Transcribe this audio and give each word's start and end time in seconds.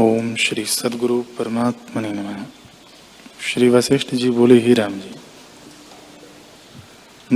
ओम 0.00 0.34
श्री 0.34 0.64
सदगुरु 0.64 1.22
परमात्मा 1.38 2.00
ने 2.02 2.08
नमः। 2.12 2.44
श्री 3.40 3.68
वशिष्ठ 3.68 4.14
जी 4.14 4.30
बोले, 4.30 4.58
ही 4.60 4.74
राम 4.74 4.94
जी, 5.00 5.10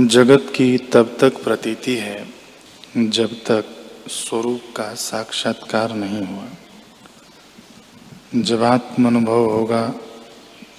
जगत 0.07 0.51
की 0.55 0.77
तब 0.77 1.15
तक 1.19 1.43
प्रतीति 1.43 1.95
है 1.95 2.27
जब 2.97 3.33
तक 3.47 3.65
स्वरूप 4.07 4.61
का 4.75 4.93
साक्षात्कार 4.95 5.95
नहीं 5.95 6.21
हुआ। 6.21 6.47
जब 8.35 8.63
आत्म 8.63 9.07
अनुभव 9.07 9.49
होगा, 9.51 9.87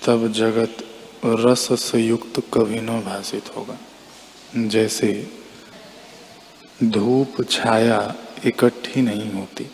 तब 0.06 0.32
जगत 0.32 0.76
रस 1.24 1.68
से 1.82 1.98
युक्त 1.98 2.42
कभी 2.54 2.80
न 2.80 3.00
भाषित 3.00 3.56
होगा। 3.56 3.78
जैसे 4.68 5.30
धूप, 6.84 7.44
छाया 7.50 8.14
इकट्ठी 8.46 9.02
नहीं 9.02 9.32
होती, 9.32 9.66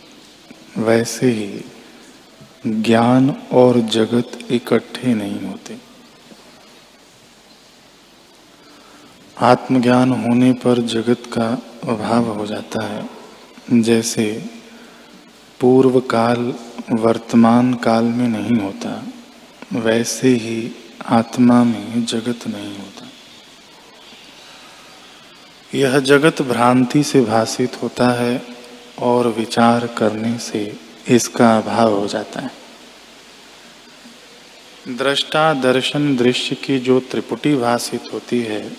वैसे 0.79 1.30
ही 1.30 1.48
ज्ञान 2.66 3.30
और 3.52 3.80
जगत 3.80 4.38
इकट्ठे 4.50 5.14
नहीं 5.14 5.41
होते। 5.41 5.78
आत्मज्ञान 9.38 10.12
होने 10.12 10.52
पर 10.52 10.82
जगत 10.82 11.22
का 11.32 11.48
अभाव 11.92 12.38
हो 12.38 12.46
जाता 12.46 12.84
है। 12.84 13.10
जैसे 13.72 14.44
पूर्व 15.60 16.00
काल 16.00 16.55
वर्तमान 16.91 17.74
काल 17.74 18.05
में 18.05 18.28
नहीं 18.28 18.56
होता, 18.56 19.05
वैसे 19.72 20.28
ही 20.28 20.72
आत्मा 21.06 21.64
में 21.64 22.05
जगत 22.05 22.46
नहीं 22.46 22.78
होता। 22.78 23.08
यह 25.74 25.98
जगत 25.98 26.42
भ्रांति 26.42 27.02
से 27.02 27.20
भाषित 27.20 27.83
होता 27.83 28.08
है 28.08 28.42
और 28.98 29.28
विचार 29.28 29.86
करने 29.86 30.38
से 30.38 30.85
इसका 31.09 31.59
अभाव 31.59 32.01
हो 32.01 32.06
जाता 32.06 32.41
है। 32.41 32.51
दृष्टा 34.88 35.55
दर्शन 35.55 36.17
दृश्य 36.17 36.55
की 36.55 36.78
जो 36.78 37.00
त्रिपुटी 37.00 37.56
भाषित 37.56 38.03
होती 38.12 38.41
है, 38.41 38.72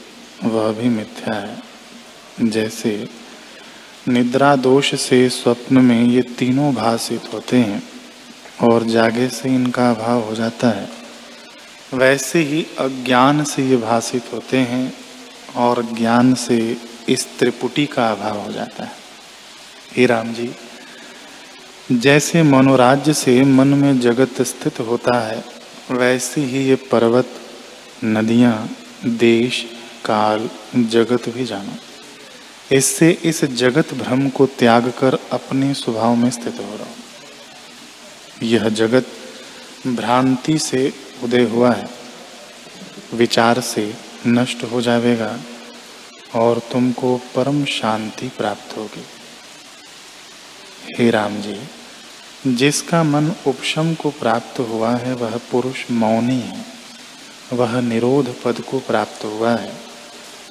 वह 0.44 0.72
भी 0.72 0.90
मिथ्या 0.90 1.36
है। 1.36 1.58
जैसे, 2.42 3.10
निद्रा 4.08 4.56
दोष 4.56 4.96
से 4.96 5.30
स्वप्न 5.30 5.78
में 5.78 6.04
ये 6.04 6.22
तीनों 6.22 6.74
भाषित 6.74 7.34
होते 7.34 7.58
हैं, 7.58 7.90
और 8.62 8.84
जागे 8.84 9.30
से 9.30 9.50
इनका 9.50 9.92
अभाव 9.92 10.22
हो 10.22 10.36
जाता 10.36 10.70
है। 10.70 10.90
वैसे 11.94 12.40
ही 12.40 12.68
अज्ञान 12.80 13.44
से 13.44 13.68
ये 13.68 13.78
भाषित 13.78 14.24
होते 14.34 14.58
हैं, 14.58 14.94
और 15.56 15.84
ज्ञान 15.84 16.34
से 16.34 16.78
इस 17.10 17.40
त्रिपुटी 17.40 17.86
का 17.86 18.12
अभाव 18.12 18.38
हो 18.40 18.52
जाता 18.52 18.84
है। 18.84 18.92
हे 19.96 20.06
राम 20.06 20.34
जी 20.34 20.52
जैसे 21.92 22.44
मनोराज्य 22.44 23.14
से 23.14 23.44
मन 23.44 23.68
में 23.68 24.00
जगत 24.00 24.42
स्थित 24.42 24.80
होता 24.80 25.20
है, 25.20 25.44
वैसे 25.92 26.42
ही 26.42 26.68
ये 26.70 26.76
पर्वत, 26.76 27.28
नदियाँ, 28.04 28.70
देश, 29.06 29.66
काल, 30.06 30.50
जगत 30.76 31.30
भी 31.30 31.46
जानो। 31.46 31.76
इससे 32.76 33.12
इस 33.12 33.46
जगत 33.46 33.94
भ्रम 33.94 34.30
को 34.30 34.46
त्याग 34.46 34.94
कर 35.00 35.18
अपने 35.32 35.74
स्वभाव 35.74 36.16
में 36.16 36.30
स्थित 36.30 36.54
हो 36.60 36.76
रहो। 36.76 38.46
यह 38.46 38.70
जगत 38.70 39.06
भ्रांति 39.88 40.58
से 40.58 40.94
उदय 41.24 41.44
हुआ 41.44 41.74
है, 41.74 41.90
विचार 43.14 43.62
से 43.62 43.94
नष्ट 44.28 44.64
हो 44.64 44.82
जाएगा 44.82 45.40
और 46.36 46.60
तुमको 46.72 47.22
परम 47.36 47.66
शांति 47.66 48.32
प्राप्त 48.38 48.78
होगी। 48.78 49.06
हे 50.88 51.10
राम 51.12 51.36
जी, 51.42 51.56
जिसका 52.56 53.04
मन 53.04 53.32
उपशम 53.48 53.94
को 53.94 54.10
प्राप्त 54.10 54.60
हुआ 54.60 54.90
है, 54.96 55.14
वह 55.14 55.38
पुरुष 55.52 55.84
मौनी 55.92 56.40
है। 56.40 56.66
वह 57.54 57.82
निरोध 57.82 58.34
पद 58.44 58.62
को 58.62 58.80
प्राप्त 58.80 59.26
हुआ 59.26 59.56
है 59.56 59.72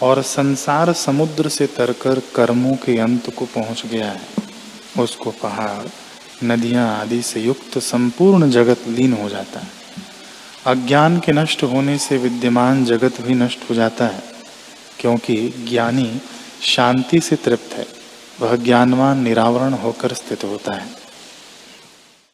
और 0.03 0.23
संसार 0.23 0.93
समुद्र 0.93 1.49
से 1.49 1.67
तरकर 1.67 2.21
कर्मों 2.35 2.75
के 2.77 2.99
अंत 2.99 3.31
को 3.35 3.45
पहुँच 3.45 3.87
गया 3.87 4.11
है। 4.11 4.21
उसको 4.99 5.31
पहाड़, 5.31 5.87
नदियाँ 6.45 7.01
आदि 7.01 7.23
से 7.23 7.41
युक्त 7.41 7.79
संपूर्ण 7.79 8.51
जगत 8.51 8.89
लीन 8.89 9.13
हो 9.13 9.29
जाता 9.29 9.61
है। 9.61 9.71
अज्ञान 10.67 11.21
के 11.21 11.33
नष्ट 11.33 11.63
होने 11.63 11.99
से 11.99 12.17
विद्यमान 12.17 12.85
जगत 12.85 13.21
भी 13.21 13.35
नष्ट 13.35 13.71
हो 13.71 13.75
जाता 13.75 14.07
है, 14.07 14.23
क्योंकि 14.99 15.67
ज्ञानी 15.69 16.21
शांति 16.63 17.21
से 17.21 17.37
तृप्त 17.37 17.73
है। 17.73 17.87
वह 18.41 18.57
ज्ञानवान 18.57 19.19
निरावरण 19.19 19.73
होकर 19.73 20.13
स्थित 20.13 20.45
होता 20.45 20.73
है। 20.73 21.06